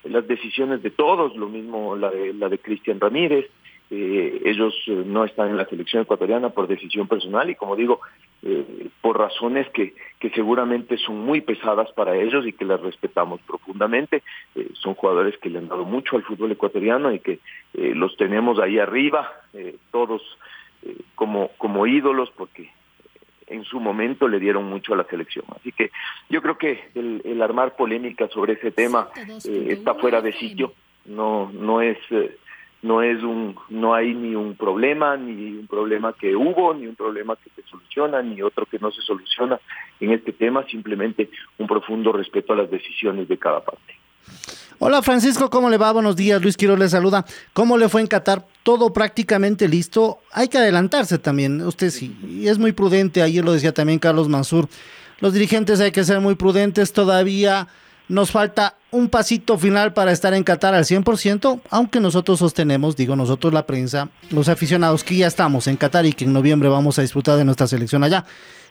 [0.04, 3.48] las decisiones de todos lo mismo la de la de Cristian Ramírez
[3.94, 8.00] eh, ellos eh, no están en la selección ecuatoriana por decisión personal y como digo,
[8.42, 13.42] eh, por razones que, que seguramente son muy pesadas para ellos y que las respetamos
[13.42, 14.22] profundamente.
[14.80, 17.40] son jugadores que le han dado mucho al fútbol ecuatoriano y que
[17.74, 19.30] los tenemos ahí arriba,
[19.90, 20.22] todos
[21.14, 22.70] como, como ídolos porque
[23.48, 25.44] en su momento le dieron mucho a la selección.
[25.54, 25.90] Así que
[26.30, 29.10] yo creo que el, el armar polémica sobre ese tema
[29.44, 30.72] está fuera de sitio,
[31.04, 31.98] no, no es
[32.82, 36.96] no es un no hay ni un problema ni un problema que hubo ni un
[36.96, 39.60] problema que se soluciona ni otro que no se soluciona
[40.00, 43.94] en este tema simplemente un profundo respeto a las decisiones de cada parte
[44.78, 45.92] Hola Francisco, ¿cómo le va?
[45.92, 47.24] Buenos días, Luis Quiroz le saluda.
[47.52, 48.46] ¿Cómo le fue en Qatar?
[48.64, 50.18] Todo prácticamente listo.
[50.32, 51.60] Hay que adelantarse también.
[51.60, 54.68] Usted sí, y es muy prudente, ayer lo decía también Carlos Mansur.
[55.20, 57.68] Los dirigentes hay que ser muy prudentes todavía
[58.08, 63.16] nos falta un pasito final para estar en Qatar al 100%, aunque nosotros sostenemos, digo
[63.16, 66.98] nosotros la prensa, los aficionados que ya estamos en Qatar y que en noviembre vamos
[66.98, 68.24] a disfrutar de nuestra selección allá.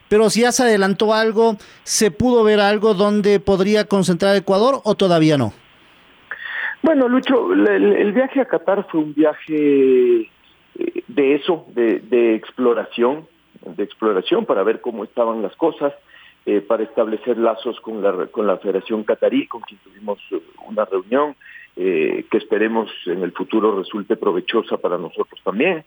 [0.10, 4.96] Pero si ya se adelantó algo, ¿se pudo ver algo donde podría concentrar Ecuador o
[4.96, 5.54] todavía no?
[6.84, 13.28] Bueno, Lucho, el, viaje a Qatar fue un viaje eh, de eso, de, de exploración,
[13.66, 15.94] de exploración para ver cómo estaban las cosas
[16.44, 20.86] eh, para establecer lazos con la, con la Federación Catarí, con quien tuvimos eh, una
[20.86, 21.36] reunión
[21.76, 25.86] eh, que esperemos en el futuro resulte provechosa para nosotros también,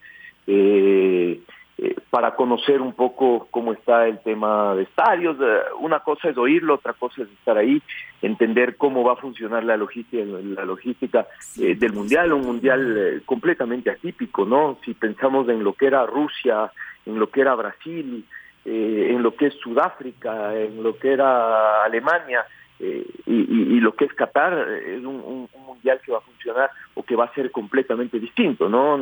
[2.08, 5.36] para conocer un poco cómo está el tema de estadios.
[5.80, 7.82] una cosa es oírlo, otra cosa es estar ahí,
[8.22, 14.44] entender cómo va a funcionar la logística, la logística del mundial, un mundial completamente atípico,
[14.44, 14.78] ¿no?
[14.84, 16.70] Si pensamos en lo que era Rusia,
[17.06, 18.24] en lo que era Brasil,
[18.64, 22.44] eh, en lo que es Sudáfrica, en lo que era Alemania
[22.80, 27.16] eh, y, lo que es Qatar, es un, mundial que va a funcionar o que
[27.16, 28.98] va a ser completamente distinto, ¿no?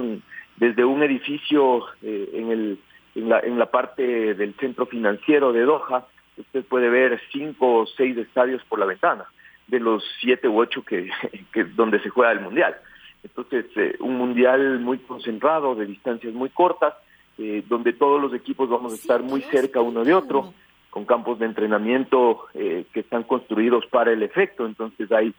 [0.57, 2.79] Desde un edificio eh, en, el,
[3.15, 7.87] en, la, en la parte del centro financiero de Doha, usted puede ver cinco o
[7.87, 9.25] seis estadios por la ventana,
[9.69, 11.11] de los siete u ocho que,
[11.53, 12.77] que donde se juega el mundial.
[13.23, 13.67] Entonces,
[14.01, 16.95] un mundial muy concentrado, de distancias muy cortas,
[17.39, 20.53] donde todos los equipos vamos a estar muy cerca uno de otro,
[20.91, 24.67] con campos de entrenamiento que están construidos para el efecto.
[24.67, 25.35] Entonces hay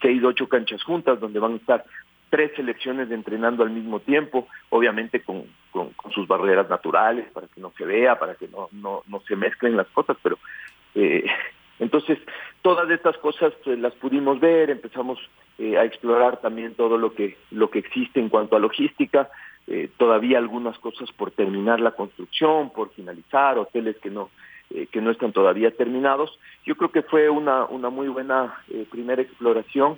[0.00, 1.84] seis, ocho canchas juntas donde van a estar
[2.30, 7.72] tres selecciones entrenando al mismo tiempo, obviamente con, con, sus barreras naturales, para que no
[7.76, 10.38] se vea, para que no, no, no se mezclen las cosas, pero
[10.94, 11.24] eh,
[11.78, 12.18] entonces
[12.62, 15.18] todas estas cosas pues, las pudimos ver, empezamos
[15.58, 19.30] eh, a explorar también todo lo que, lo que existe en cuanto a logística,
[19.66, 24.30] eh, todavía algunas cosas por terminar la construcción, por finalizar, hoteles que no,
[24.68, 26.38] que no están todavía terminados.
[26.64, 29.96] Yo creo que fue una, una muy buena primera exploración,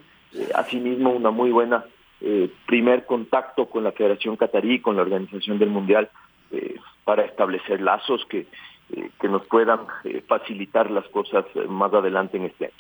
[0.55, 1.85] asimismo una muy buena
[2.21, 6.11] eh, primer contacto con la Federación Catarí, con la organización del Mundial,
[6.51, 8.47] eh, para establecer lazos que,
[8.91, 9.81] eh, que nos puedan
[10.27, 12.75] facilitar las cosas más adelante en este año.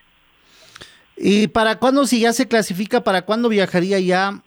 [1.21, 4.43] ¿Y para cuándo, si ya se clasifica, para cuándo viajaría ya,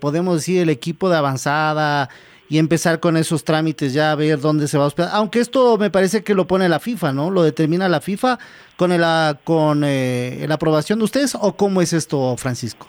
[0.00, 2.08] podemos decir, el equipo de avanzada
[2.48, 5.10] y empezar con esos trámites ya a ver dónde se va a hospedar?
[5.12, 7.30] Aunque esto me parece que lo pone la FIFA, ¿no?
[7.30, 8.38] Lo determina la FIFA
[8.76, 9.02] con, el,
[9.44, 12.88] con la aprobación de ustedes o cómo es esto, Francisco?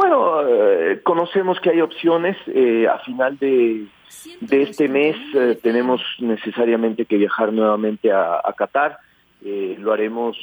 [0.00, 2.34] Bueno, eh, conocemos que hay opciones.
[2.46, 3.84] Eh, a final de,
[4.50, 8.98] este mes eh, tenemos necesariamente que viajar nuevamente a, Qatar.
[9.42, 10.38] lo haremos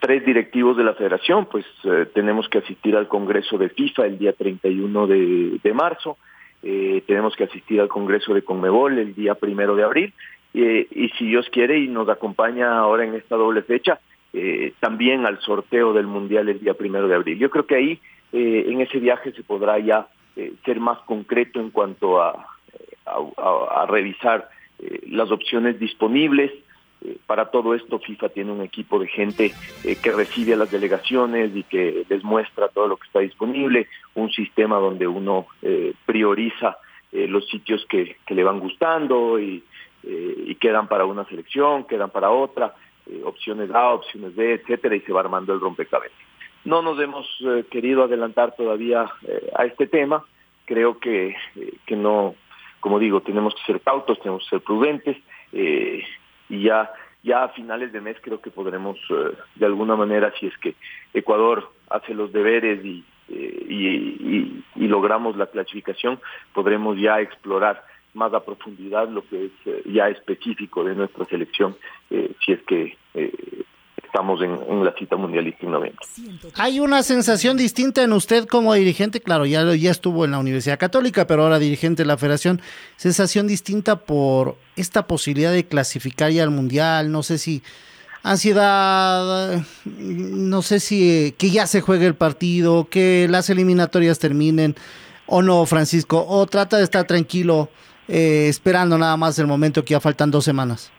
[0.00, 1.64] tres directivos de la federación, pues
[2.14, 6.16] tenemos que asistir al Congreso de FIFA el día 31 de, de marzo.
[6.60, 10.12] tenemos que asistir al Congreso de Conmebol el día primero de abril.
[10.52, 14.00] y si Dios quiere y nos acompaña ahora en esta doble fecha,
[14.34, 17.38] eh, también al sorteo del Mundial el día primero de abril.
[17.38, 18.00] Yo creo que ahí,
[18.32, 22.46] eh, en ese viaje, se podrá ya eh, ser más concreto en cuanto a,
[23.06, 24.50] a, revisar
[25.08, 26.52] las opciones disponibles.
[27.26, 29.52] Para todo esto, FIFA tiene un equipo de gente
[30.02, 34.30] que recibe a las delegaciones y que les muestra todo lo que está disponible, un
[34.30, 35.46] sistema donde uno
[36.06, 36.78] prioriza
[37.12, 39.62] los sitios que, le van gustando y,
[40.60, 42.74] quedan para una selección, quedan para otra.
[43.08, 46.18] Eh, opciones A, opciones B, etcétera, y se va armando el rompecabezas.
[46.64, 50.24] No nos hemos eh, querido adelantar todavía eh, a este tema.
[50.66, 51.34] Creo que,
[51.86, 52.34] que no,
[52.80, 55.16] como digo, tenemos que ser cautos, tenemos que ser prudentes
[56.48, 56.92] y ya
[57.24, 58.96] ya a finales de mes creo que podremos
[59.56, 60.76] de alguna manera, si es que
[61.12, 66.20] Ecuador hace los deberes y, y, y, logramos la clasificación,
[66.54, 67.82] podremos ya explorar
[68.14, 71.76] más a profundidad lo que es eh, ya específico de nuestra selección,
[72.10, 73.64] eh, si es que eh,
[74.18, 76.04] estamos en, la cita mundialista en noviembre.
[76.54, 81.28] Hay una sensación distinta en usted como dirigente, claro, ya, estuvo en la Universidad Católica,
[81.28, 82.60] pero ahora dirigente de la federación,
[82.96, 87.62] sensación distinta por esta posibilidad de clasificar ya al mundial, no sé si
[88.24, 94.74] ansiedad, no sé si que ya se juegue el partido, que las eliminatorias terminen
[95.26, 97.68] o no, Francisco, o trata de estar tranquilo
[98.08, 100.90] eh, esperando nada más el momento que ya faltan dos semanas?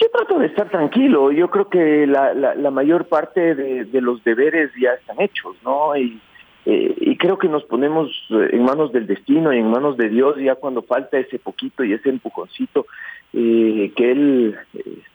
[0.00, 1.30] Yo trato de estar tranquilo.
[1.30, 5.94] Yo creo que la, la, mayor parte de, los deberes ya están hechos, ¿no?
[5.94, 6.18] Y,
[6.66, 10.54] eh, creo que nos ponemos en manos del destino y en manos de Dios ya
[10.54, 12.86] cuando falta ese poquito y ese empujoncito,
[13.32, 14.58] eh, que Él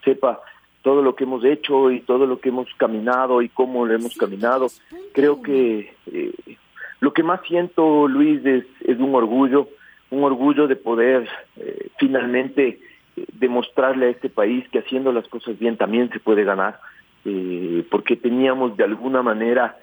[0.03, 0.41] sepa
[0.81, 4.15] todo lo que hemos hecho y todo lo que hemos caminado y cómo lo hemos
[4.15, 4.67] caminado.
[5.13, 5.93] Creo que
[6.99, 9.67] lo que más siento, Luis, es, es un orgullo
[10.11, 12.79] un orgullo de poder eh, finalmente eh,
[13.33, 16.79] demostrarle a este país que haciendo las cosas bien también se puede ganar,
[17.23, 19.77] eh, porque teníamos de alguna manera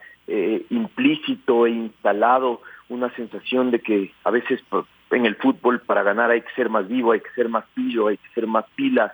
[0.71, 4.63] implícito e instalado una sensación de que a veces
[5.11, 8.07] en el fútbol para ganar hay que ser más vivo, hay que ser más pillo,
[8.07, 9.13] hay que ser más pilas,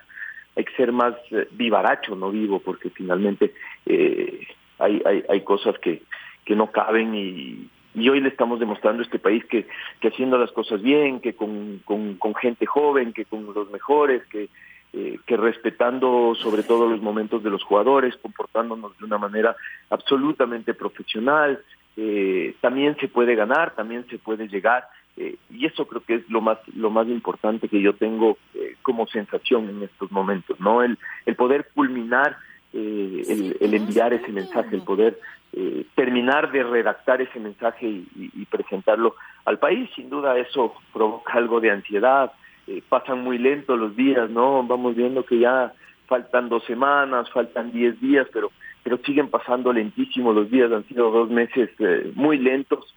[0.54, 1.14] hay que ser más
[1.52, 3.54] vivaracho, no vivo, porque finalmente
[3.86, 6.02] hay, hay, hay cosas que,
[6.44, 7.68] que no caben y,
[8.00, 9.66] y hoy le estamos demostrando a este país que,
[10.00, 14.48] que haciendo las cosas bien, que con, con, gente joven, que con los mejores, que,
[14.92, 19.56] eh, que respetando sobre todo los momentos de los jugadores, comportándonos de una manera
[19.90, 21.62] absolutamente profesional,
[21.96, 24.88] eh, también se puede ganar, también se puede llegar.
[25.16, 28.38] Eh, y eso creo que es lo más lo más importante que yo tengo
[28.82, 32.36] como sensación en estos momentos, no el, el poder culminar
[32.72, 35.18] el, el, enviar ese mensaje, el poder
[35.50, 39.14] eh, terminar de redactar ese mensaje y, presentarlo
[39.46, 39.88] al país.
[39.96, 42.32] Sin duda eso provoca algo de ansiedad,
[42.66, 44.62] eh, pasan muy lento los días, ¿no?
[44.62, 45.72] Vamos viendo que ya
[46.06, 48.50] faltan dos semanas, faltan diez días, pero,
[48.82, 52.94] pero siguen pasando lentísimo los días, han sido dos meses eh, muy lentos,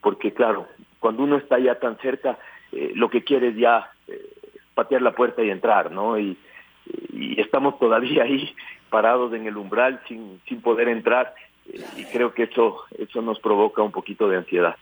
[0.00, 0.68] porque claro,
[1.00, 2.38] cuando uno está ya tan cerca,
[2.94, 3.90] lo que quiere es ya
[4.74, 6.16] patear la puerta y entrar, ¿no?
[6.16, 6.36] Y,
[7.12, 8.54] y estamos todavía ahí
[8.94, 11.34] parados en el umbral sin, sin poder entrar
[11.96, 14.76] y creo que eso, eso nos provoca un poquito de ansiedad.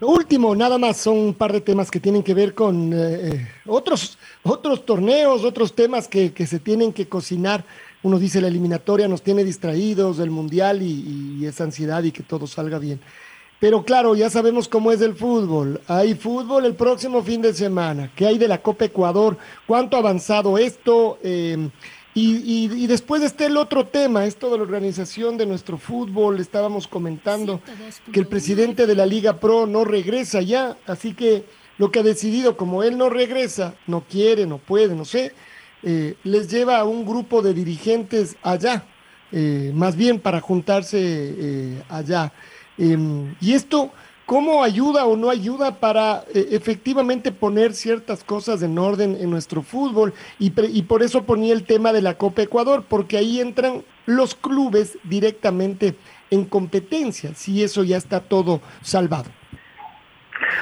[0.00, 3.48] Lo último, nada más, son un par de temas que tienen que ver con eh,
[3.66, 7.64] otros, otros torneos, otros temas que, que, se tienen que cocinar.
[8.04, 12.22] Uno dice la eliminatoria nos tiene distraídos, el mundial y, y esa ansiedad y que
[12.22, 13.00] todo salga bien.
[13.58, 15.80] Pero claro, ya sabemos cómo es el fútbol.
[15.88, 18.12] Hay fútbol el próximo fin de semana.
[18.14, 19.36] ¿Qué hay de la Copa Ecuador?
[19.66, 21.18] ¿Cuánto ha avanzado esto?
[21.24, 21.68] Eh,
[22.18, 26.40] y, y, y, después está el otro tema, esto de la organización de nuestro fútbol.
[26.40, 27.60] Estábamos comentando
[28.12, 31.44] que el presidente de la Liga Pro no regresa ya, así que
[31.78, 35.32] lo que ha decidido, como él no regresa, no quiere, no puede, no sé,
[35.84, 38.84] eh, les lleva a un grupo de dirigentes allá,
[39.30, 42.32] eh, más bien para juntarse eh, allá.
[42.76, 43.92] Em, y esto,
[44.28, 49.62] ¿cómo ayuda o no ayuda para eh, efectivamente poner ciertas cosas en orden en nuestro
[49.62, 50.12] fútbol?
[50.38, 54.34] Y, y, por eso ponía el tema de la Copa Ecuador, porque ahí entran los
[54.34, 55.94] clubes directamente
[56.30, 59.30] en competencia, si eso ya está todo salvado.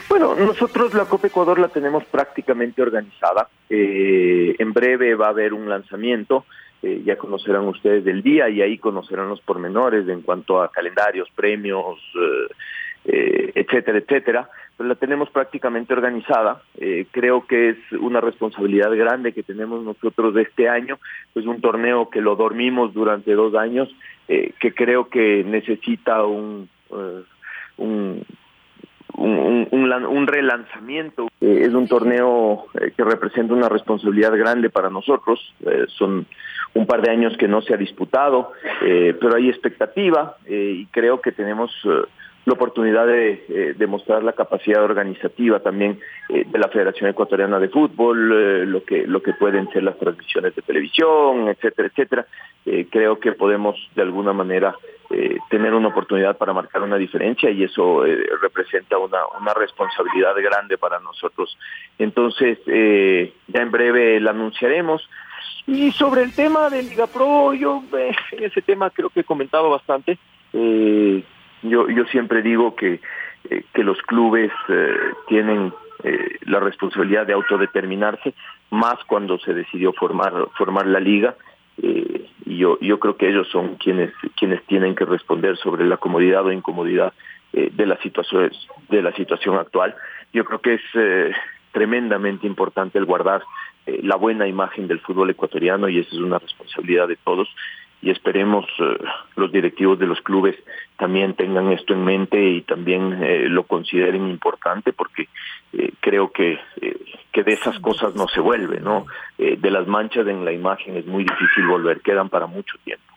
[0.09, 3.49] Bueno, nosotros la Copa Ecuador la tenemos prácticamente organizada.
[3.69, 6.45] Eh, en breve va a haber un lanzamiento.
[6.83, 11.29] Eh, ya conocerán ustedes del día y ahí conocerán los pormenores en cuanto a calendarios,
[11.35, 12.53] premios, eh,
[13.07, 14.51] eh, etcétera, etcétera.
[14.77, 16.63] Pero la tenemos prácticamente organizada.
[16.79, 20.99] Eh, creo que es una responsabilidad grande que tenemos nosotros de este año,
[21.33, 23.89] pues un torneo que lo dormimos durante dos años,
[24.29, 26.69] eh, que creo que necesita un,
[27.79, 28.25] un
[29.17, 31.29] un, un, relanzamiento.
[31.41, 35.55] Eh, es un torneo eh, que representa una responsabilidad grande para nosotros.
[35.65, 36.27] Eh, son
[36.75, 41.33] un par de años que no se ha disputado, pero hay expectativa y creo que
[41.33, 41.73] tenemos
[42.47, 48.85] la oportunidad de demostrar la capacidad organizativa también de la Federación Ecuatoriana de Fútbol, lo
[48.85, 52.27] que lo que pueden ser las transmisiones de televisión, etcétera, etcétera.
[52.91, 54.75] creo que podemos de alguna manera
[55.11, 60.35] eh, tener una oportunidad para marcar una diferencia y eso eh, representa una, una responsabilidad
[60.43, 61.57] grande para nosotros.
[61.99, 65.09] Entonces, eh, ya en breve la anunciaremos.
[65.67, 69.25] Y sobre el tema de Liga Pro, yo eh, en ese tema creo que he
[69.25, 70.19] comentado bastante.
[70.53, 71.23] Eh,
[71.63, 73.01] yo, yo siempre digo que,
[73.51, 74.53] eh, que los clubes
[75.29, 75.73] tienen
[76.43, 78.35] la responsabilidad de autodeterminarse,
[78.71, 81.35] más cuando se decidió formar, formar la liga
[81.83, 85.97] eh, y yo, yo creo que ellos son quienes, quienes tienen que responder sobre la
[85.97, 87.13] comodidad o incomodidad
[87.53, 88.51] eh, de, la situación,
[88.89, 89.95] de la situación actual.
[90.33, 91.33] Yo creo que es eh,
[91.73, 93.43] tremendamente importante el guardar
[93.87, 97.49] eh, la buena imagen del fútbol ecuatoriano y esa es una responsabilidad de todos
[98.03, 98.99] y esperemos eh,
[99.37, 100.57] los directivos de los clubes
[100.97, 105.29] también tengan esto en mente y también eh, lo consideren importante porque
[105.73, 106.59] eh, creo que,
[107.33, 109.07] que de esas cosas no se vuelve, ¿no?
[109.37, 113.16] De las manchas en la imagen es muy difícil volver, quedan para mucho tiempo.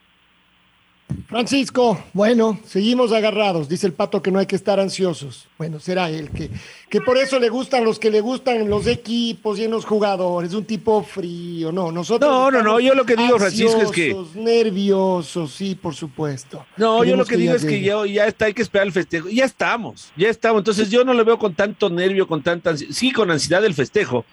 [1.28, 3.70] Francisco, bueno, seguimos agarrados.
[3.70, 5.48] Dice el pato que no hay que estar ansiosos.
[5.58, 6.50] Bueno, será él que,
[6.90, 10.54] que por eso le gustan los que le gustan los equipos y en los jugadores.
[10.54, 11.92] Un tipo frío, no.
[11.92, 12.80] Nosotros no, no, no.
[12.80, 16.66] Yo lo que digo, Francisco, es que nerviosos, sí, por supuesto.
[16.78, 17.80] No, Queremos yo lo que, que digo es llegue.
[17.80, 19.30] que ya, ya está, hay que esperar el festejo.
[19.30, 20.62] Ya estamos, ya estamos.
[20.62, 22.94] Entonces yo no lo veo con tanto nervio, con tanta ansiedad.
[22.94, 24.26] Sí, con ansiedad del festejo,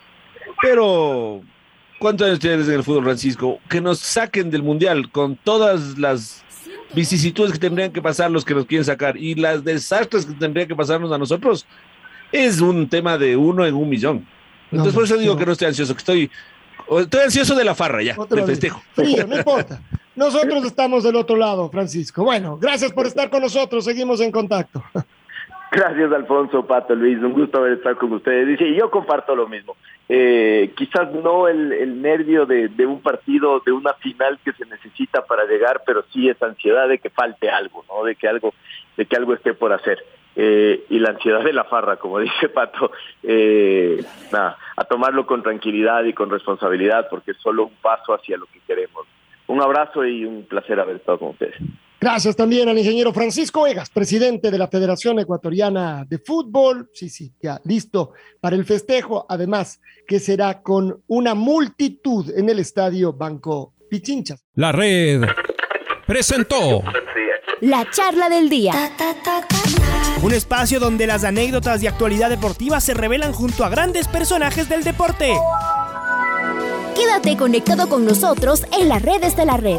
[0.62, 1.42] pero
[1.98, 3.58] ¿cuántos años tienes en el fútbol, Francisco?
[3.68, 6.42] Que nos saquen del mundial con todas las
[6.96, 10.66] vicisitudes que tendrían que pasar los que nos quieren sacar y las desastres que tendrían
[10.66, 11.66] que pasarnos a nosotros,
[12.32, 14.26] es un tema de uno en un millón.
[14.72, 15.38] Entonces, no, por eso digo no.
[15.38, 16.30] que no estoy ansioso, que estoy,
[16.98, 18.82] estoy ansioso de la farra ya, Otra del festejo.
[18.94, 19.80] Frío, no importa.
[20.16, 22.24] Nosotros estamos del otro lado, Francisco.
[22.24, 24.82] Bueno, gracias por estar con nosotros, seguimos en contacto.
[25.72, 28.60] Gracias, Alfonso, Pato, Luis, un gusto haber estado con ustedes.
[28.60, 29.76] Y yo comparto lo mismo.
[30.08, 35.24] Eh, quizás no el, nervio de, de, un partido, de una final que se necesita
[35.26, 38.04] para llegar, pero sí esa ansiedad de que falte algo, ¿no?
[38.04, 38.54] De que algo,
[38.96, 39.98] de que algo esté por hacer.
[40.38, 42.92] Eh, y la ansiedad de la farra, como dice Pato,
[43.22, 48.36] eh, nada, a tomarlo con tranquilidad y con responsabilidad, porque es solo un paso hacia
[48.36, 49.06] lo que queremos.
[49.48, 51.56] Un abrazo y un placer haber estado con ustedes.
[51.98, 56.90] Gracias también al ingeniero Francisco Egas, presidente de la Federación Ecuatoriana de Fútbol.
[56.92, 59.24] Sí, sí, ya listo para el festejo.
[59.28, 64.44] Además, que será con una multitud en el estadio Banco Pichinchas.
[64.54, 65.22] La red
[66.06, 66.82] presentó
[67.60, 68.72] la charla del día.
[70.22, 74.84] Un espacio donde las anécdotas de actualidad deportiva se revelan junto a grandes personajes del
[74.84, 75.34] deporte.
[76.94, 79.78] Quédate conectado con nosotros en las redes de la red.